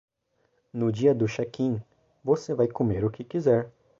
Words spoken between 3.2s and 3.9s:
quiser.